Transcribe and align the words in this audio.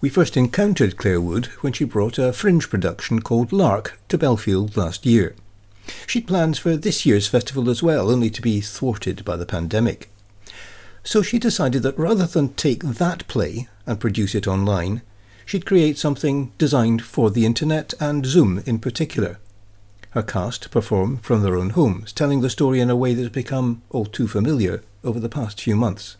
We 0.00 0.08
first 0.08 0.34
encountered 0.34 0.96
Claire 0.96 1.20
Wood 1.20 1.46
when 1.60 1.74
she 1.74 1.84
brought 1.84 2.18
a 2.18 2.32
fringe 2.32 2.70
production 2.70 3.20
called 3.20 3.52
Lark 3.52 4.00
to 4.08 4.16
Bellfield 4.16 4.74
last 4.74 5.04
year. 5.04 5.36
She'd 6.06 6.26
plans 6.26 6.58
for 6.58 6.74
this 6.74 7.04
year's 7.04 7.26
festival 7.26 7.68
as 7.68 7.82
well, 7.82 8.10
only 8.10 8.30
to 8.30 8.40
be 8.40 8.62
thwarted 8.62 9.22
by 9.26 9.36
the 9.36 9.44
pandemic. 9.44 10.08
So 11.04 11.20
she 11.20 11.38
decided 11.38 11.82
that 11.82 11.98
rather 11.98 12.24
than 12.24 12.54
take 12.54 12.82
that 12.82 13.28
play 13.28 13.68
and 13.84 14.00
produce 14.00 14.34
it 14.34 14.46
online, 14.46 15.02
she'd 15.44 15.66
create 15.66 15.98
something 15.98 16.52
designed 16.56 17.02
for 17.02 17.30
the 17.30 17.44
internet 17.44 17.92
and 18.00 18.24
Zoom 18.24 18.62
in 18.64 18.78
particular. 18.78 19.38
Her 20.10 20.22
cast 20.22 20.70
perform 20.70 21.18
from 21.18 21.42
their 21.42 21.56
own 21.56 21.70
homes, 21.70 22.12
telling 22.12 22.40
the 22.40 22.48
story 22.48 22.80
in 22.80 22.88
a 22.88 22.96
way 22.96 23.12
that's 23.12 23.28
become 23.28 23.82
all 23.90 24.06
too 24.06 24.26
familiar 24.26 24.82
over 25.04 25.20
the 25.20 25.28
past 25.28 25.60
few 25.60 25.76
months. 25.76 26.16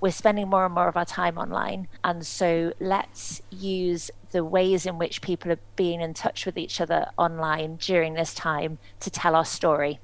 We're 0.00 0.12
spending 0.12 0.48
more 0.48 0.64
and 0.64 0.74
more 0.74 0.88
of 0.88 0.96
our 0.96 1.04
time 1.04 1.36
online, 1.36 1.88
and 2.02 2.26
so 2.26 2.72
let's 2.80 3.42
use 3.50 4.10
the 4.30 4.44
ways 4.44 4.86
in 4.86 4.98
which 4.98 5.20
people 5.20 5.52
are 5.52 5.58
being 5.76 6.00
in 6.00 6.14
touch 6.14 6.46
with 6.46 6.56
each 6.56 6.80
other 6.80 7.06
online 7.18 7.76
during 7.76 8.14
this 8.14 8.32
time 8.32 8.78
to 9.00 9.10
tell 9.10 9.34
our 9.34 9.44
story. 9.44 9.98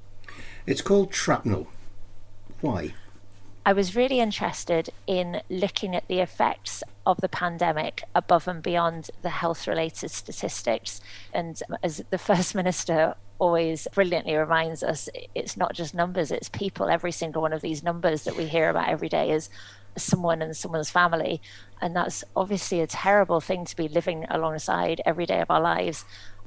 It's 0.67 0.83
called 0.83 1.15
Shrapnel. 1.15 1.69
Why? 2.61 2.95
I 3.65 3.73
was 3.73 3.97
really 3.97 4.21
interested 4.21 4.91
in 5.07 5.43
looking 5.51 5.97
at 5.97 6.07
the 6.07 6.21
effects 6.21 6.85
of 7.05 7.21
the 7.21 7.29
pandemic 7.29 8.03
above 8.15 8.47
and 8.47 8.63
beyond 8.63 9.11
the 9.23 9.31
health 9.31 9.67
related 9.67 10.11
statistics. 10.11 11.01
And 11.33 11.61
as 11.83 12.03
the 12.11 12.19
First 12.29 12.55
Minister 12.55 13.17
always 13.41 13.89
brilliantly 13.93 14.37
reminds 14.37 14.85
us, 14.85 15.09
it's 15.35 15.57
not 15.57 15.75
just 15.75 15.95
numbers, 15.95 16.31
it's 16.31 16.49
people. 16.49 16.89
Every 16.89 17.11
single 17.11 17.43
one 17.43 17.53
of 17.53 17.61
these 17.61 17.83
numbers 17.83 18.23
that 18.23 18.37
we 18.37 18.47
hear 18.47 18.71
about 18.71 18.89
every 18.89 19.09
day 19.09 19.33
is 19.33 19.51
someone 19.97 20.43
and 20.43 20.57
someone's 20.57 20.91
family. 20.91 21.41
And 21.81 21.95
that's 21.95 22.25
obviously 22.35 22.81
a 22.81 22.87
terrible 22.87 23.41
thing 23.41 23.65
to 23.65 23.77
be 23.77 23.89
living 23.89 24.27
alongside 24.31 25.01
every 25.05 25.27
day 25.27 25.41
of 25.41 25.51
our 25.51 25.61
lives. 25.61 26.05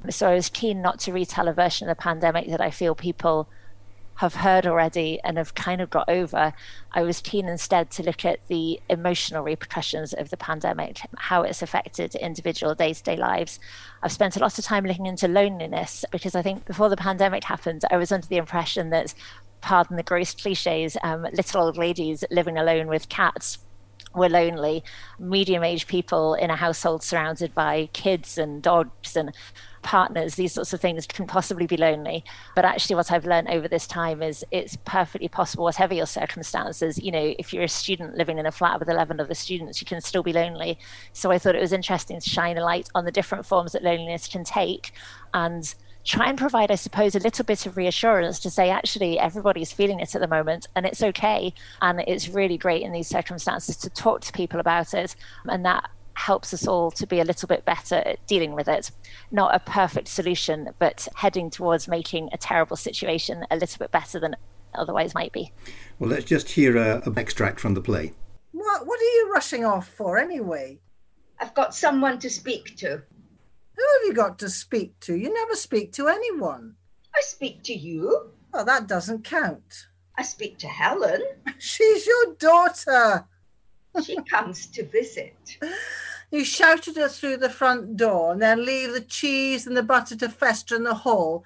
So 0.08 0.28
I 0.28 0.34
was 0.34 0.48
keen 0.48 0.82
not 0.82 0.98
to 1.00 1.12
retell 1.12 1.48
a 1.48 1.52
version 1.52 1.88
of 1.88 1.96
the 1.96 2.02
pandemic 2.02 2.48
that 2.48 2.60
I 2.60 2.70
feel 2.70 2.94
people 2.94 3.48
have 4.20 4.34
heard 4.34 4.66
already 4.66 5.18
and 5.24 5.38
have 5.38 5.54
kind 5.54 5.80
of 5.80 5.88
got 5.88 6.06
over, 6.06 6.52
I 6.92 7.02
was 7.02 7.22
keen 7.22 7.48
instead 7.48 7.90
to 7.92 8.02
look 8.02 8.22
at 8.22 8.46
the 8.48 8.78
emotional 8.90 9.42
repercussions 9.42 10.12
of 10.12 10.28
the 10.28 10.36
pandemic, 10.36 11.00
how 11.16 11.40
it's 11.40 11.62
affected 11.62 12.14
individual 12.16 12.74
day 12.74 12.92
to 12.92 13.02
day 13.02 13.16
lives. 13.16 13.58
I've 14.02 14.12
spent 14.12 14.36
a 14.36 14.40
lot 14.40 14.58
of 14.58 14.64
time 14.66 14.84
looking 14.84 15.06
into 15.06 15.26
loneliness 15.26 16.04
because 16.10 16.34
I 16.34 16.42
think 16.42 16.66
before 16.66 16.90
the 16.90 16.98
pandemic 16.98 17.44
happened, 17.44 17.82
I 17.90 17.96
was 17.96 18.12
under 18.12 18.26
the 18.26 18.36
impression 18.36 18.90
that, 18.90 19.14
pardon 19.60 19.96
the 19.96 20.02
gross 20.02 20.34
cliches, 20.34 20.96
um, 21.02 21.26
little 21.32 21.62
old 21.62 21.76
ladies 21.76 22.24
living 22.30 22.58
alone 22.58 22.86
with 22.86 23.08
cats 23.08 23.58
were 24.14 24.28
lonely, 24.28 24.82
medium 25.18 25.62
aged 25.62 25.86
people 25.86 26.34
in 26.34 26.50
a 26.50 26.56
household 26.56 27.02
surrounded 27.02 27.54
by 27.54 27.88
kids 27.92 28.38
and 28.38 28.62
dogs 28.62 29.16
and 29.16 29.32
partners, 29.82 30.34
these 30.34 30.52
sorts 30.52 30.72
of 30.72 30.80
things 30.80 31.06
can 31.06 31.26
possibly 31.26 31.66
be 31.66 31.76
lonely. 31.76 32.24
But 32.54 32.64
actually, 32.64 32.96
what 32.96 33.10
I've 33.12 33.24
learned 33.24 33.48
over 33.48 33.68
this 33.68 33.86
time 33.86 34.22
is 34.22 34.44
it's 34.50 34.76
perfectly 34.84 35.28
possible, 35.28 35.64
whatever 35.64 35.94
your 35.94 36.06
circumstances, 36.06 36.98
you 36.98 37.12
know, 37.12 37.34
if 37.38 37.52
you're 37.52 37.64
a 37.64 37.68
student 37.68 38.16
living 38.16 38.38
in 38.38 38.46
a 38.46 38.52
flat 38.52 38.78
with 38.78 38.88
11 38.88 39.20
other 39.20 39.34
students, 39.34 39.80
you 39.80 39.86
can 39.86 40.00
still 40.00 40.22
be 40.22 40.32
lonely. 40.32 40.78
So 41.12 41.30
I 41.30 41.38
thought 41.38 41.54
it 41.54 41.62
was 41.62 41.72
interesting 41.72 42.20
to 42.20 42.30
shine 42.30 42.58
a 42.58 42.64
light 42.64 42.88
on 42.94 43.04
the 43.04 43.12
different 43.12 43.46
forms 43.46 43.72
that 43.72 43.82
loneliness 43.82 44.26
can 44.26 44.44
take 44.44 44.92
and 45.32 45.74
try 46.04 46.28
and 46.28 46.38
provide, 46.38 46.70
I 46.70 46.76
suppose, 46.76 47.14
a 47.14 47.20
little 47.20 47.44
bit 47.44 47.66
of 47.66 47.76
reassurance 47.76 48.40
to 48.40 48.50
say, 48.50 48.70
actually, 48.70 49.18
everybody's 49.18 49.72
feeling 49.72 50.00
it 50.00 50.14
at 50.14 50.20
the 50.20 50.28
moment 50.28 50.68
and 50.74 50.86
it's 50.86 51.02
okay. 51.02 51.54
And 51.82 52.00
it's 52.06 52.28
really 52.28 52.56
great 52.56 52.82
in 52.82 52.92
these 52.92 53.08
circumstances 53.08 53.76
to 53.78 53.90
talk 53.90 54.20
to 54.22 54.32
people 54.32 54.60
about 54.60 54.94
it. 54.94 55.14
And 55.44 55.64
that 55.64 55.90
helps 56.14 56.52
us 56.52 56.66
all 56.66 56.90
to 56.90 57.06
be 57.06 57.20
a 57.20 57.24
little 57.24 57.46
bit 57.46 57.64
better 57.64 57.96
at 57.96 58.26
dealing 58.26 58.52
with 58.52 58.68
it. 58.68 58.90
Not 59.30 59.54
a 59.54 59.58
perfect 59.58 60.08
solution, 60.08 60.70
but 60.78 61.08
heading 61.14 61.50
towards 61.50 61.88
making 61.88 62.28
a 62.32 62.36
terrible 62.36 62.76
situation 62.76 63.46
a 63.50 63.56
little 63.56 63.78
bit 63.78 63.90
better 63.90 64.20
than 64.20 64.36
otherwise 64.74 65.14
might 65.14 65.32
be. 65.32 65.52
Well, 65.98 66.10
let's 66.10 66.24
just 66.24 66.50
hear 66.50 66.76
a, 66.76 67.02
an 67.06 67.18
extract 67.18 67.60
from 67.60 67.74
the 67.74 67.80
play. 67.80 68.12
What, 68.52 68.86
what 68.86 69.00
are 69.00 69.04
you 69.04 69.30
rushing 69.32 69.64
off 69.64 69.88
for 69.88 70.18
anyway? 70.18 70.78
I've 71.38 71.54
got 71.54 71.74
someone 71.74 72.18
to 72.18 72.28
speak 72.28 72.76
to. 72.78 73.02
Who 73.80 73.86
have 73.98 74.08
you 74.08 74.14
got 74.14 74.38
to 74.40 74.50
speak 74.50 75.00
to? 75.00 75.16
You 75.16 75.32
never 75.32 75.54
speak 75.54 75.90
to 75.94 76.08
anyone. 76.08 76.74
I 77.16 77.22
speak 77.22 77.62
to 77.62 77.72
you. 77.72 78.30
Well, 78.52 78.66
that 78.66 78.86
doesn't 78.86 79.24
count. 79.24 79.86
I 80.18 80.22
speak 80.22 80.58
to 80.58 80.66
Helen. 80.66 81.22
She's 81.58 82.06
your 82.06 82.34
daughter. 82.34 83.26
She 84.04 84.16
comes 84.22 84.66
to 84.66 84.84
visit. 84.84 85.34
You 86.32 86.44
shouted 86.44 86.94
her 86.94 87.08
through 87.08 87.38
the 87.38 87.50
front 87.50 87.96
door 87.96 88.30
and 88.30 88.40
then 88.40 88.64
leave 88.64 88.92
the 88.92 89.00
cheese 89.00 89.66
and 89.66 89.76
the 89.76 89.82
butter 89.82 90.14
to 90.14 90.28
fester 90.28 90.76
in 90.76 90.84
the 90.84 90.94
hall 90.94 91.44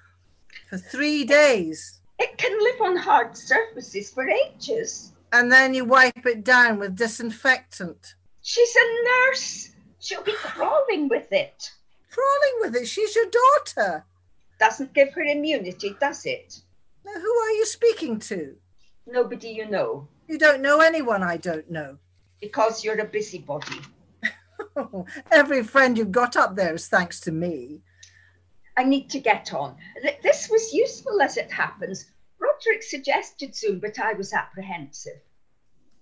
for 0.69 0.77
three 0.77 1.23
days. 1.23 2.01
It 2.19 2.37
can 2.37 2.55
live 2.59 2.81
on 2.81 2.95
hard 2.95 3.35
surfaces 3.35 4.11
for 4.11 4.29
ages. 4.29 5.11
And 5.33 5.51
then 5.51 5.73
you 5.73 5.85
wipe 5.85 6.27
it 6.27 6.43
down 6.43 6.77
with 6.77 6.95
disinfectant. 6.95 8.13
She's 8.43 8.75
a 8.75 9.03
nurse. 9.03 9.71
She'll 9.99 10.21
be 10.21 10.33
crawling 10.33 11.09
with 11.09 11.33
it. 11.33 11.71
Crawling 12.15 12.61
with 12.61 12.81
it? 12.81 12.87
She's 12.87 13.13
your 13.13 13.25
daughter. 13.25 14.05
Doesn't 14.57 14.93
give 14.93 15.11
her 15.13 15.21
immunity, 15.21 15.97
does 15.99 16.25
it? 16.25 16.61
Now, 17.05 17.11
who 17.11 17.35
are 17.39 17.51
you 17.51 17.65
speaking 17.65 18.19
to? 18.19 18.55
Nobody 19.05 19.49
you 19.49 19.69
know. 19.69 20.07
You 20.29 20.37
don't 20.37 20.61
know 20.61 20.79
anyone 20.79 21.23
I 21.23 21.35
don't 21.35 21.69
know. 21.69 21.97
Because 22.39 22.85
you're 22.85 23.01
a 23.01 23.05
busybody. 23.05 23.81
Every 25.31 25.61
friend 25.61 25.97
you've 25.97 26.13
got 26.13 26.37
up 26.37 26.55
there 26.55 26.75
is 26.75 26.87
thanks 26.87 27.19
to 27.21 27.33
me. 27.33 27.81
I 28.77 28.85
need 28.85 29.09
to 29.09 29.19
get 29.19 29.53
on. 29.53 29.75
This 30.23 30.49
was 30.49 30.73
useful 30.73 31.21
as 31.21 31.35
it 31.35 31.51
happens. 31.51 32.11
Roderick 32.39 32.83
suggested 32.83 33.53
Zoom, 33.55 33.79
but 33.79 33.99
I 33.99 34.13
was 34.13 34.31
apprehensive. 34.31 35.19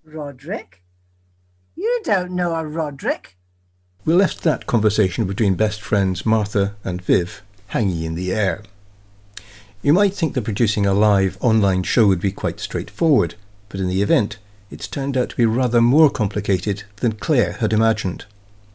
Roderick? 0.04 0.84
You 1.76 2.02
don't 2.04 2.34
know 2.34 2.54
a 2.54 2.64
Roderick. 2.64 3.36
We 4.06 4.14
left 4.14 4.42
that 4.44 4.68
conversation 4.68 5.26
between 5.26 5.56
best 5.56 5.82
friends 5.82 6.26
Martha 6.26 6.76
and 6.84 7.02
Viv 7.02 7.42
hanging 7.68 8.04
in 8.04 8.16
the 8.16 8.34
air. 8.34 8.64
You 9.82 9.94
might 9.94 10.14
think 10.14 10.34
that 10.34 10.44
producing 10.44 10.86
a 10.86 10.94
live 10.94 11.38
online 11.40 11.84
show 11.84 12.08
would 12.08 12.20
be 12.20 12.34
quite 12.34 12.60
straightforward, 12.60 13.36
but 13.70 13.80
in 13.80 13.88
the 13.88 14.02
event, 14.02 14.40
it's 14.70 14.90
turned 14.90 15.16
out 15.16 15.30
to 15.30 15.38
be 15.38 15.46
rather 15.46 15.80
more 15.82 16.10
complicated 16.10 16.84
than 16.98 17.14
Claire 17.14 17.54
had 17.54 17.72
imagined 17.72 18.26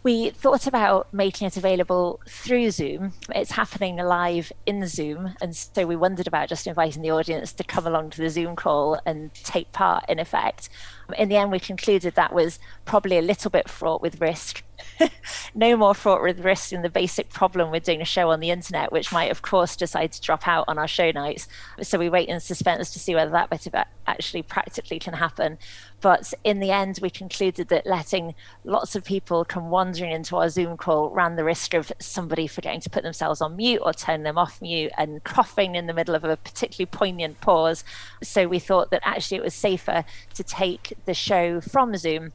we 0.09 0.31
thought 0.31 0.67
about 0.67 1.12
making 1.12 1.47
it 1.47 1.59
available 1.59 2.19
through 2.27 2.71
Zoom. 2.71 3.12
It's 3.34 3.50
happening 3.50 3.97
live 3.97 4.50
in 4.65 4.87
Zoom. 4.87 5.34
And 5.43 5.55
so 5.55 5.87
we 5.87 5.97
wondered 5.97 6.27
about 6.27 6.49
just 6.49 6.67
inviting 6.67 7.03
the 7.03 7.11
audience 7.11 7.53
to 7.53 7.62
come 7.62 7.87
along 7.87 8.11
to 8.11 8.22
the 8.22 8.31
Zoom 8.31 8.56
call 8.56 8.99
and 9.05 9.34
take 9.34 9.71
part 9.72 10.05
in 10.09 10.19
effect. 10.19 10.71
In 11.16 11.28
the 11.28 11.36
end, 11.36 11.50
we 11.50 11.58
concluded 11.58 12.14
that 12.14 12.34
was 12.34 12.58
probably 12.84 13.19
a 13.19 13.22
little 13.22 13.50
bit 13.50 13.69
fraught 13.69 14.02
with 14.02 14.20
risk 14.20 14.62
no 15.54 15.76
more 15.76 15.94
fraught 15.94 16.22
with 16.22 16.41
risk 16.41 16.70
than 16.70 16.82
the 16.82 16.91
basic 16.91 17.30
problem 17.30 17.70
with 17.70 17.84
doing 17.84 18.00
a 18.00 18.06
show 18.06 18.30
on 18.30 18.41
the 18.41 18.50
internet, 18.50 18.92
which 18.92 19.12
might, 19.12 19.30
of 19.30 19.42
course, 19.42 19.76
decide 19.76 20.12
to 20.12 20.20
drop 20.20 20.46
out 20.46 20.64
on 20.69 20.78
our 20.78 20.88
show 20.88 21.10
nights. 21.10 21.48
So 21.82 21.98
we 21.98 22.08
wait 22.08 22.28
in 22.28 22.41
suspense 22.41 22.91
to 22.92 22.98
see 22.98 23.14
whether 23.14 23.30
that 23.30 23.50
bit 23.50 23.66
of 23.66 23.74
it 23.74 23.86
actually 24.06 24.42
practically 24.42 24.98
can 24.98 25.14
happen. 25.14 25.58
But 26.00 26.32
in 26.44 26.60
the 26.60 26.70
end, 26.70 26.98
we 27.02 27.10
concluded 27.10 27.69
that 27.69 27.86
letting 27.86 28.34
lots 28.64 28.94
of 28.94 29.04
people 29.04 29.44
come 29.44 29.70
wandering 29.70 30.12
into 30.12 30.36
our 30.36 30.48
Zoom 30.48 30.76
call 30.76 31.10
ran 31.10 31.36
the 31.36 31.44
risk 31.44 31.75
of 31.75 31.92
somebody 31.98 32.46
forgetting 32.46 32.80
to 32.82 32.90
put 32.90 33.02
themselves 33.02 33.40
on 33.40 33.56
mute 33.56 33.82
or 33.84 33.92
turn 33.92 34.22
them 34.22 34.38
off 34.38 34.62
mute 34.62 34.92
and 34.96 35.22
coughing 35.25 35.75
in 35.75 35.86
the 35.86 35.92
middle 35.92 36.14
of 36.14 36.25
a 36.25 36.36
particularly 36.36 36.86
poignant 36.86 37.40
pause. 37.40 37.84
So 38.22 38.46
we 38.46 38.58
thought 38.58 38.90
that 38.90 39.02
actually 39.04 39.38
it 39.38 39.44
was 39.44 39.54
safer 39.54 40.04
to 40.34 40.42
take 40.42 40.94
the 41.04 41.14
show 41.14 41.60
from 41.60 41.97
Zoom 41.97 42.32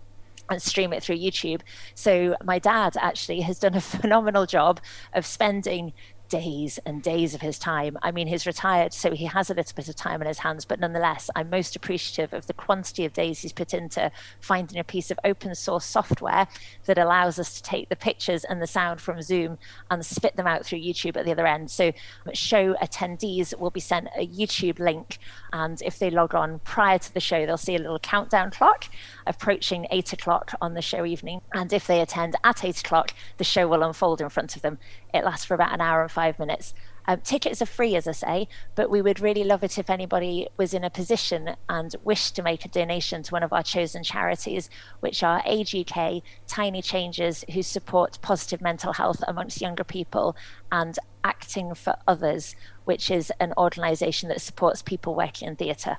and 0.50 0.62
stream 0.62 0.94
it 0.94 1.04
through 1.04 1.18
YouTube. 1.18 1.62
So 1.96 2.36
my 2.44 2.60
dad 2.60 2.96
actually 3.00 3.42
has 3.42 3.60
done 3.60 3.76
a 3.76 3.82
phenomenal 3.96 4.46
job 4.46 4.80
of 5.14 5.26
spending 5.26 5.94
days 6.34 6.80
and 6.84 7.04
days 7.04 7.36
of 7.36 7.42
his 7.42 7.60
time. 7.60 7.96
I 8.02 8.10
mean, 8.10 8.26
he's 8.26 8.48
retired, 8.48 8.92
so 8.92 9.12
he 9.12 9.26
has 9.26 9.52
a 9.52 9.54
little 9.54 9.76
bit 9.76 9.88
of 9.88 9.96
time 9.96 10.20
on 10.20 10.26
his 10.26 10.40
hands, 10.40 10.66
but 10.66 10.80
nonetheless, 10.80 11.30
I'm 11.36 11.52
most 11.52 11.76
appreciative 11.76 12.34
of 12.34 12.48
the 12.48 12.56
quantity 12.56 13.06
of 13.06 13.14
days 13.14 13.44
he's 13.44 13.54
put 13.54 13.72
into 13.72 14.12
finding 14.40 14.80
a 14.80 14.84
piece 14.84 15.12
of 15.12 15.20
open 15.24 15.54
source 15.54 15.86
software 15.86 16.48
that 16.86 16.98
allows 16.98 17.38
us 17.38 17.54
to 17.54 17.62
take 17.62 17.90
the 17.90 17.96
pictures 17.96 18.46
and 18.46 18.60
the 18.60 18.66
sound 18.66 19.00
from 19.00 19.22
Zoom 19.22 19.60
and 19.92 20.04
spit 20.04 20.36
them 20.36 20.48
out 20.48 20.66
through 20.66 20.80
YouTube 20.80 21.18
at 21.18 21.26
the 21.26 21.32
other 21.32 21.46
end. 21.46 21.70
So, 21.70 21.92
show 22.34 22.74
attendees 22.82 23.56
will 23.60 23.70
be 23.70 23.80
sent 23.80 24.08
a 24.18 24.26
YouTube 24.26 24.80
link, 24.80 25.20
and 25.52 25.80
if 25.84 26.00
they 26.00 26.10
log 26.10 26.34
on 26.34 26.62
prior 26.64 26.98
to 26.98 27.14
the 27.14 27.20
show, 27.20 27.46
they'll 27.46 27.58
see 27.58 27.76
a 27.76 27.80
little 27.80 28.00
countdown 28.00 28.50
clock 28.50 28.86
approaching 29.28 29.86
eight 29.92 30.14
o'clock 30.14 30.54
on 30.60 30.74
the 30.74 30.82
show 30.82 31.06
evening. 31.06 31.42
And 31.54 31.72
if 31.72 31.86
they 31.86 32.02
attend 32.02 32.36
at 32.44 32.66
eight 32.66 32.80
o'clock, 32.80 33.14
the 33.38 33.44
show 33.44 33.68
will 33.68 33.84
unfold 33.84 34.20
in 34.20 34.30
front 34.30 34.56
of 34.56 34.64
them. 34.64 34.80
It 35.14 35.24
lasts 35.24 35.46
for 35.46 35.54
about 35.54 35.74
an 35.74 35.82
hour 35.82 36.02
and 36.02 36.12
five 36.12 36.23
minutes. 36.40 36.74
Um, 37.06 37.20
tickets 37.20 37.62
are 37.62 37.66
free, 37.66 37.96
as 37.96 38.08
I 38.08 38.14
say, 38.14 38.48
but 38.76 38.90
we 38.90 39.02
would 39.02 39.20
really 39.20 39.44
love 39.44 39.64
it 39.64 39.78
if 39.78 39.90
anybody 39.90 40.48
was 40.56 40.74
in 40.74 40.84
a 40.84 40.90
position 40.90 41.56
and 41.68 41.96
wished 42.04 42.36
to 42.36 42.44
make 42.44 42.64
a 42.64 42.70
donation 42.70 43.24
to 43.24 43.32
one 43.32 43.44
of 43.44 43.52
our 43.52 43.64
chosen 43.64 44.04
charities, 44.04 44.70
which 45.02 45.22
are 45.22 45.42
Age 45.46 45.76
UK, 45.76 46.22
Tiny 46.48 46.82
Changes, 46.82 47.44
who 47.54 47.62
support 47.62 48.20
positive 48.22 48.62
mental 48.62 48.94
health 48.94 49.22
amongst 49.28 49.62
younger 49.62 49.84
people, 49.84 50.36
and 50.72 50.98
Acting 51.26 51.74
for 51.74 51.96
Others, 52.08 52.56
which 52.86 53.12
is 53.12 53.32
an 53.40 53.54
organisation 53.58 54.30
that 54.30 54.42
supports 54.42 54.82
people 54.82 55.16
working 55.16 55.48
in 55.48 55.56
theatre. 55.56 55.98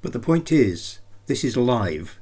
But 0.00 0.12
the 0.12 0.18
point 0.18 0.50
is, 0.50 1.00
this 1.26 1.44
is 1.44 1.56
live 1.56 2.18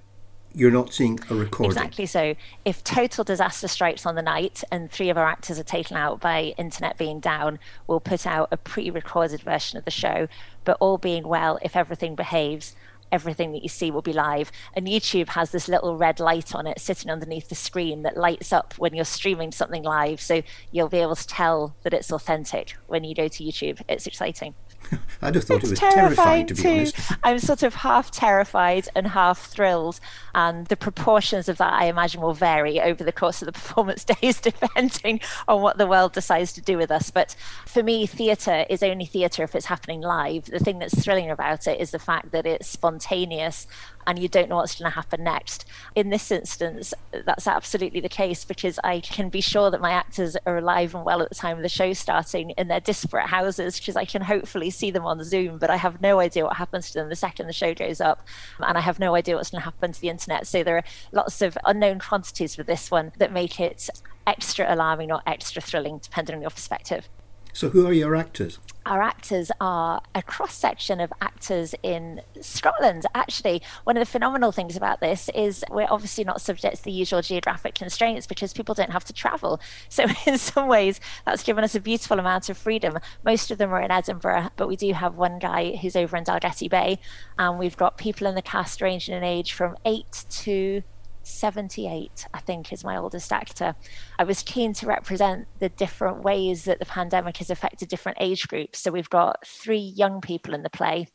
you're 0.54 0.70
not 0.70 0.92
seeing 0.92 1.18
a 1.30 1.34
recording. 1.34 1.76
Exactly 1.76 2.06
so. 2.06 2.34
If 2.64 2.82
total 2.82 3.24
disaster 3.24 3.68
strikes 3.68 4.04
on 4.04 4.14
the 4.14 4.22
night 4.22 4.64
and 4.70 4.90
three 4.90 5.08
of 5.08 5.16
our 5.16 5.26
actors 5.26 5.58
are 5.58 5.64
taken 5.64 5.96
out 5.96 6.20
by 6.20 6.54
internet 6.56 6.98
being 6.98 7.20
down, 7.20 7.58
we'll 7.86 8.00
put 8.00 8.26
out 8.26 8.48
a 8.50 8.56
pre 8.56 8.90
recorded 8.90 9.42
version 9.42 9.78
of 9.78 9.84
the 9.84 9.90
show. 9.90 10.28
But 10.64 10.76
all 10.80 10.98
being 10.98 11.26
well, 11.26 11.58
if 11.62 11.76
everything 11.76 12.14
behaves, 12.14 12.74
everything 13.12 13.52
that 13.52 13.62
you 13.62 13.68
see 13.68 13.90
will 13.90 14.02
be 14.02 14.12
live. 14.12 14.50
And 14.74 14.86
YouTube 14.86 15.28
has 15.30 15.50
this 15.50 15.68
little 15.68 15.96
red 15.96 16.20
light 16.20 16.54
on 16.54 16.66
it 16.66 16.80
sitting 16.80 17.10
underneath 17.10 17.48
the 17.48 17.54
screen 17.54 18.02
that 18.02 18.16
lights 18.16 18.52
up 18.52 18.74
when 18.78 18.94
you're 18.94 19.04
streaming 19.04 19.52
something 19.52 19.82
live. 19.82 20.20
So 20.20 20.42
you'll 20.70 20.88
be 20.88 20.98
able 20.98 21.16
to 21.16 21.26
tell 21.26 21.74
that 21.82 21.94
it's 21.94 22.12
authentic 22.12 22.76
when 22.86 23.04
you 23.04 23.14
go 23.14 23.28
to 23.28 23.44
YouTube. 23.44 23.82
It's 23.88 24.06
exciting. 24.06 24.54
I'd 25.22 25.34
have 25.34 25.44
thought 25.44 25.62
it's 25.62 25.66
it 25.66 25.70
was 25.70 25.78
terrifying, 25.78 26.46
to 26.46 26.54
be 26.54 26.62
too. 26.62 26.68
honest. 26.68 26.96
I'm 27.22 27.38
sort 27.38 27.62
of 27.62 27.74
half 27.74 28.10
terrified 28.10 28.88
and 28.94 29.06
half 29.06 29.46
thrilled, 29.46 30.00
and 30.34 30.66
the 30.66 30.76
proportions 30.76 31.48
of 31.48 31.58
that 31.58 31.72
I 31.72 31.86
imagine 31.86 32.20
will 32.20 32.34
vary 32.34 32.80
over 32.80 33.04
the 33.04 33.12
course 33.12 33.42
of 33.42 33.46
the 33.46 33.52
performance 33.60 34.04
days, 34.04 34.40
depending 34.40 35.20
on 35.48 35.60
what 35.62 35.78
the 35.78 35.86
world 35.86 36.12
decides 36.12 36.52
to 36.54 36.60
do 36.60 36.76
with 36.76 36.90
us. 36.90 37.10
But 37.10 37.36
for 37.66 37.82
me, 37.82 38.06
theatre 38.06 38.64
is 38.70 38.82
only 38.82 39.04
theatre 39.04 39.42
if 39.44 39.54
it's 39.54 39.66
happening 39.66 40.00
live. 40.00 40.46
The 40.46 40.58
thing 40.58 40.78
that's 40.78 41.02
thrilling 41.02 41.30
about 41.30 41.66
it 41.66 41.80
is 41.80 41.90
the 41.90 41.98
fact 41.98 42.32
that 42.32 42.46
it's 42.46 42.68
spontaneous 42.68 43.66
and 44.10 44.18
you 44.18 44.28
don't 44.28 44.48
know 44.48 44.56
what's 44.56 44.76
going 44.76 44.90
to 44.90 44.94
happen 44.94 45.22
next. 45.22 45.66
In 45.94 46.10
this 46.10 46.32
instance, 46.32 46.92
that's 47.12 47.46
absolutely 47.46 48.00
the 48.00 48.08
case 48.08 48.44
because 48.44 48.76
I 48.82 48.98
can 48.98 49.28
be 49.28 49.40
sure 49.40 49.70
that 49.70 49.80
my 49.80 49.92
actors 49.92 50.36
are 50.46 50.58
alive 50.58 50.96
and 50.96 51.04
well 51.04 51.22
at 51.22 51.28
the 51.28 51.36
time 51.36 51.56
of 51.56 51.62
the 51.62 51.68
show 51.68 51.92
starting 51.92 52.50
in 52.50 52.66
their 52.66 52.80
disparate 52.80 53.28
houses 53.28 53.78
because 53.78 53.94
I 53.94 54.04
can 54.04 54.22
hopefully 54.22 54.70
see 54.70 54.90
them 54.90 55.06
on 55.06 55.22
Zoom, 55.22 55.58
but 55.58 55.70
I 55.70 55.76
have 55.76 56.00
no 56.00 56.18
idea 56.18 56.44
what 56.44 56.56
happens 56.56 56.90
to 56.90 56.98
them 56.98 57.08
the 57.08 57.14
second 57.14 57.46
the 57.46 57.52
show 57.52 57.72
goes 57.72 58.00
up. 58.00 58.26
And 58.58 58.76
I 58.76 58.80
have 58.80 58.98
no 58.98 59.14
idea 59.14 59.36
what's 59.36 59.50
going 59.50 59.60
to 59.60 59.64
happen 59.64 59.92
to 59.92 60.00
the 60.00 60.08
internet. 60.08 60.48
So 60.48 60.64
there 60.64 60.78
are 60.78 60.84
lots 61.12 61.40
of 61.40 61.56
unknown 61.64 62.00
quantities 62.00 62.58
with 62.58 62.66
this 62.66 62.90
one 62.90 63.12
that 63.18 63.32
make 63.32 63.60
it 63.60 63.88
extra 64.26 64.74
alarming 64.74 65.12
or 65.12 65.22
extra 65.24 65.62
thrilling, 65.62 65.98
depending 65.98 66.34
on 66.34 66.40
your 66.40 66.50
perspective. 66.50 67.08
So, 67.52 67.70
who 67.70 67.86
are 67.86 67.92
your 67.92 68.14
actors? 68.14 68.58
Our 68.86 69.02
actors 69.02 69.50
are 69.60 70.00
a 70.14 70.22
cross 70.22 70.54
section 70.54 71.00
of 71.00 71.12
actors 71.20 71.74
in 71.82 72.22
Scotland. 72.40 73.04
Actually, 73.14 73.62
one 73.84 73.96
of 73.96 74.00
the 74.00 74.10
phenomenal 74.10 74.52
things 74.52 74.76
about 74.76 75.00
this 75.00 75.28
is 75.34 75.64
we're 75.70 75.86
obviously 75.90 76.24
not 76.24 76.40
subject 76.40 76.76
to 76.76 76.84
the 76.84 76.90
usual 76.90 77.20
geographic 77.20 77.74
constraints 77.74 78.26
because 78.26 78.52
people 78.52 78.74
don't 78.74 78.90
have 78.90 79.04
to 79.04 79.12
travel. 79.12 79.60
So, 79.88 80.06
in 80.26 80.38
some 80.38 80.68
ways, 80.68 81.00
that's 81.26 81.42
given 81.42 81.64
us 81.64 81.74
a 81.74 81.80
beautiful 81.80 82.18
amount 82.18 82.48
of 82.48 82.56
freedom. 82.56 82.98
Most 83.24 83.50
of 83.50 83.58
them 83.58 83.72
are 83.72 83.82
in 83.82 83.90
Edinburgh, 83.90 84.50
but 84.56 84.68
we 84.68 84.76
do 84.76 84.92
have 84.92 85.16
one 85.16 85.38
guy 85.38 85.76
who's 85.76 85.96
over 85.96 86.16
in 86.16 86.24
Dalgety 86.24 86.70
Bay, 86.70 86.98
and 87.38 87.58
we've 87.58 87.76
got 87.76 87.98
people 87.98 88.26
in 88.26 88.34
the 88.34 88.42
cast 88.42 88.80
ranging 88.80 89.14
in 89.14 89.24
age 89.24 89.52
from 89.52 89.76
eight 89.84 90.24
to 90.30 90.82
78, 91.30 92.26
I 92.34 92.40
think, 92.40 92.72
is 92.72 92.84
my 92.84 92.96
oldest 92.96 93.32
actor. 93.32 93.74
I 94.18 94.24
was 94.24 94.42
keen 94.42 94.72
to 94.74 94.86
represent 94.86 95.46
the 95.58 95.68
different 95.68 96.22
ways 96.22 96.64
that 96.64 96.78
the 96.78 96.86
pandemic 96.86 97.38
has 97.38 97.50
affected 97.50 97.88
different 97.88 98.18
age 98.20 98.48
groups. 98.48 98.80
So 98.80 98.90
we've 98.90 99.10
got 99.10 99.46
three 99.46 99.78
young 99.78 100.20
people 100.20 100.54
in 100.54 100.62
the 100.62 100.70
play, 100.70 101.08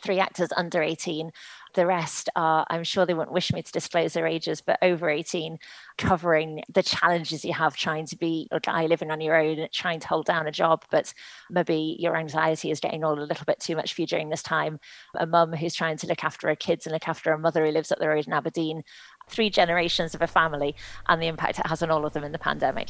three 0.00 0.18
actors 0.18 0.50
under 0.56 0.82
18. 0.82 1.32
The 1.74 1.86
rest 1.86 2.28
are, 2.34 2.66
I'm 2.68 2.82
sure 2.82 3.06
they 3.06 3.14
wouldn't 3.14 3.32
wish 3.32 3.52
me 3.52 3.62
to 3.62 3.72
disclose 3.72 4.12
their 4.12 4.26
ages, 4.26 4.60
but 4.60 4.78
over 4.82 5.08
18, 5.08 5.58
covering 5.98 6.62
the 6.72 6.82
challenges 6.82 7.44
you 7.44 7.52
have 7.52 7.76
trying 7.76 8.06
to 8.06 8.16
be 8.16 8.48
a 8.50 8.58
guy 8.58 8.86
living 8.86 9.10
on 9.10 9.20
your 9.20 9.36
own, 9.36 9.68
trying 9.72 10.00
to 10.00 10.08
hold 10.08 10.26
down 10.26 10.48
a 10.48 10.52
job, 10.52 10.84
but 10.90 11.14
maybe 11.48 11.96
your 12.00 12.16
anxiety 12.16 12.70
is 12.70 12.80
getting 12.80 13.04
all 13.04 13.18
a 13.18 13.20
little 13.20 13.44
bit 13.44 13.60
too 13.60 13.76
much 13.76 13.94
for 13.94 14.00
you 14.00 14.06
during 14.06 14.30
this 14.30 14.42
time. 14.42 14.80
A 15.14 15.26
mum 15.26 15.52
who's 15.52 15.74
trying 15.74 15.96
to 15.98 16.06
look 16.08 16.24
after 16.24 16.48
her 16.48 16.56
kids 16.56 16.86
and 16.86 16.92
look 16.92 17.06
after 17.06 17.32
a 17.32 17.38
mother 17.38 17.64
who 17.64 17.70
lives 17.70 17.92
up 17.92 18.00
the 18.00 18.08
road 18.08 18.26
in 18.26 18.32
Aberdeen, 18.32 18.82
three 19.28 19.50
generations 19.50 20.14
of 20.14 20.22
a 20.22 20.26
family 20.26 20.74
and 21.08 21.22
the 21.22 21.28
impact 21.28 21.60
it 21.60 21.66
has 21.66 21.82
on 21.82 21.90
all 21.90 22.04
of 22.04 22.12
them 22.14 22.24
in 22.24 22.32
the 22.32 22.38
pandemic. 22.38 22.88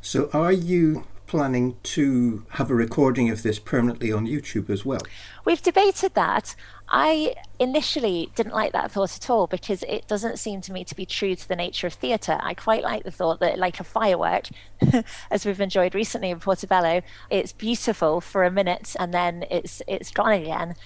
So, 0.00 0.30
are 0.32 0.52
you 0.52 1.04
planning 1.26 1.76
to 1.82 2.44
have 2.50 2.70
a 2.70 2.74
recording 2.74 3.30
of 3.30 3.42
this 3.42 3.58
permanently 3.58 4.12
on 4.12 4.26
YouTube 4.26 4.70
as 4.70 4.84
well? 4.84 5.00
We've 5.44 5.62
debated 5.62 6.14
that. 6.14 6.54
I 6.88 7.34
initially 7.58 8.30
didn't 8.34 8.54
like 8.54 8.72
that 8.72 8.92
thought 8.92 9.16
at 9.16 9.28
all 9.28 9.46
because 9.46 9.82
it 9.84 10.06
doesn't 10.06 10.38
seem 10.38 10.60
to 10.62 10.72
me 10.72 10.84
to 10.84 10.94
be 10.94 11.04
true 11.04 11.34
to 11.34 11.48
the 11.48 11.56
nature 11.56 11.88
of 11.88 11.94
theatre. 11.94 12.38
I 12.40 12.54
quite 12.54 12.82
like 12.82 13.02
the 13.02 13.10
thought 13.10 13.40
that, 13.40 13.58
like 13.58 13.80
a 13.80 13.84
firework, 13.84 14.48
as 15.30 15.44
we've 15.44 15.60
enjoyed 15.60 15.94
recently 15.94 16.30
in 16.30 16.38
Portobello, 16.38 17.02
it's 17.28 17.52
beautiful 17.52 18.20
for 18.20 18.44
a 18.44 18.50
minute 18.50 18.94
and 18.98 19.12
then 19.12 19.44
it's 19.50 19.82
it's 19.86 20.10
gone 20.10 20.32
again 20.32 20.76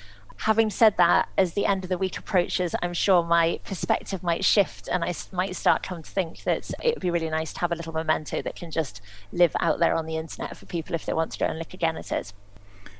having 0.40 0.70
said 0.70 0.96
that, 0.96 1.28
as 1.36 1.52
the 1.52 1.66
end 1.66 1.84
of 1.84 1.90
the 1.90 1.98
week 1.98 2.16
approaches, 2.16 2.74
I'm 2.82 2.94
sure 2.94 3.22
my 3.22 3.60
perspective 3.62 4.22
might 4.22 4.42
shift 4.42 4.88
and 4.88 5.04
I 5.04 5.12
might 5.32 5.54
start 5.54 5.82
come 5.82 6.02
to 6.02 6.10
think 6.10 6.44
that 6.44 6.70
it 6.82 6.94
would 6.94 7.02
be 7.02 7.10
really 7.10 7.28
nice 7.28 7.52
to 7.52 7.60
have 7.60 7.72
a 7.72 7.74
little 7.74 7.92
memento 7.92 8.40
that 8.40 8.56
can 8.56 8.70
just 8.70 9.02
live 9.32 9.54
out 9.60 9.80
there 9.80 9.94
on 9.94 10.06
the 10.06 10.16
internet 10.16 10.56
for 10.56 10.64
people 10.64 10.94
if 10.94 11.04
they 11.04 11.12
want 11.12 11.32
to 11.32 11.38
go 11.38 11.44
and 11.44 11.58
look 11.58 11.74
again 11.74 11.98
at 11.98 12.10
it. 12.10 12.32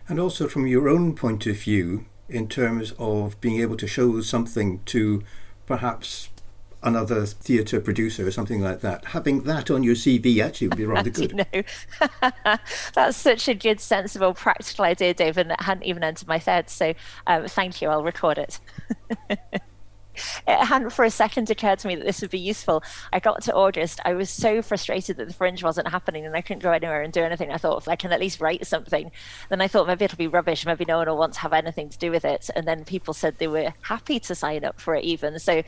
And 0.07 0.21
also 0.21 0.49
from 0.49 0.67
your 0.67 0.87
own 0.87 1.15
point 1.15 1.47
of 1.47 1.57
view, 1.57 2.05
in 2.29 2.47
terms 2.47 2.93
of 2.99 3.41
being 3.41 3.59
able 3.61 3.77
to 3.79 3.87
show 3.87 4.21
something 4.21 4.83
to 4.85 5.25
perhaps 5.65 6.29
another 6.83 7.27
theatre 7.27 7.81
producer 7.81 8.27
or 8.27 8.31
something 8.31 8.61
like 8.61 8.81
that. 8.81 9.07
Having 9.07 9.43
that 9.45 9.71
on 9.71 9.83
your 9.83 9.95
CV 9.95 10.43
actually 10.43 10.69
would 10.69 10.79
be 10.79 10.87
rather 10.87 11.11
good. 11.11 11.37
know. 11.37 11.63
That's 12.95 13.17
such 13.17 13.49
a 13.49 13.55
good, 13.55 13.81
sensible, 13.81 14.35
practical 14.35 14.85
idea, 14.85 15.15
David, 15.15 15.49
that 15.49 15.63
hadn't 15.63 15.85
even 15.85 16.03
entered 16.03 16.29
my 16.29 16.39
head. 16.39 16.71
So 16.71 16.95
um, 17.27 17.47
thank 17.49 17.83
you. 17.83 17.89
I'll 17.89 18.03
record 18.03 18.39
it. 18.39 18.61
it 20.47 20.65
hadn't 20.65 20.91
for 20.91 21.05
a 21.05 21.11
second 21.11 21.51
occurred 21.51 21.79
to 21.81 21.89
me 21.89 21.97
that 21.97 22.05
this 22.05 22.21
would 22.21 22.31
be 22.31 22.39
useful. 22.39 22.83
I 23.13 23.21
got 23.21 23.43
to 23.43 23.55
August. 23.55 24.01
I 24.05 24.15
was 24.15 24.31
so 24.31 24.63
frustrated 24.63 25.17
that 25.19 25.29
the 25.29 25.35
fringe 25.35 25.63
wasn't 25.63 25.89
happening 25.89 26.25
and 26.27 26.35
I 26.35 26.41
couldn't 26.41 26.63
go 26.63 26.73
anywhere 26.73 27.03
and 27.03 27.13
do 27.13 27.23
anything. 27.23 27.53
I 27.53 27.59
thought 27.59 27.83
if 27.83 27.89
I 27.89 27.97
can 27.97 28.13
at 28.13 28.21
least 28.21 28.41
write 28.41 28.67
something, 28.67 29.11
then 29.49 29.61
I 29.61 29.69
thought 29.69 29.87
maybe 29.87 30.05
it'll 30.05 30.17
be 30.17 30.29
rubbish. 30.29 30.67
Maybe 30.67 30.85
no 30.85 30.99
one 30.99 31.09
will 31.09 31.19
want 31.19 31.35
to 31.35 31.41
have 31.41 31.53
anything 31.53 31.91
to 31.91 31.99
do 31.99 32.11
with 32.11 32.25
it. 32.25 32.49
And 32.55 32.67
then 32.67 32.85
people 32.85 33.15
said 33.15 33.37
they 33.39 33.49
were 33.49 33.75
happy 33.83 34.19
to 34.21 34.35
sign 34.35 34.65
up 34.65 34.81
for 34.81 34.95
it 34.95 35.05
even. 35.05 35.39
So 35.39 35.63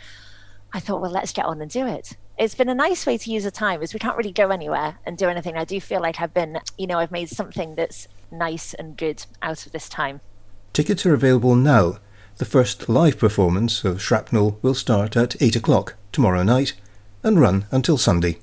I 0.75 0.81
thought, 0.81 1.01
well, 1.01 1.11
let's 1.11 1.33
get 1.33 1.45
on 1.45 1.61
and 1.61 1.71
do 1.71 1.87
it. 1.87 2.17
It's 2.39 2.55
been 2.55 2.69
a 2.69 2.75
nice 2.75 3.05
way 3.05 3.19
to 3.19 3.31
use 3.31 3.45
the 3.45 3.51
time 3.51 3.83
as 3.83 3.93
we 3.93 4.01
can't 4.01 4.17
really 4.17 4.33
go 4.33 4.51
anywhere 4.51 4.99
and 5.05 5.19
do 5.19 5.29
anything. 5.29 5.57
I 5.57 5.65
do 5.65 5.81
feel 5.81 6.01
like 6.01 6.21
I've 6.21 6.33
been, 6.33 6.61
you 6.79 6.87
know, 6.87 6.99
I've 6.99 7.13
made 7.13 7.29
something 7.29 7.75
that's 7.75 8.09
nice 8.31 8.73
and 8.75 8.97
good 8.97 9.25
out 9.43 9.67
of 9.67 9.73
this 9.73 9.89
time. 9.89 10.21
Tickets 10.73 11.05
are 11.05 11.15
available 11.15 11.55
now. 11.55 11.99
The 12.39 12.47
first 12.47 12.89
live 12.89 13.19
performance 13.19 13.85
of 13.85 14.01
Shrapnel 14.01 14.59
will 14.63 14.75
start 14.75 15.17
at 15.17 15.41
8 15.41 15.57
o'clock 15.57 15.97
tomorrow 16.11 16.43
night 16.43 16.73
and 17.23 17.39
run 17.39 17.67
until 17.71 17.99
Sunday. 17.99 18.39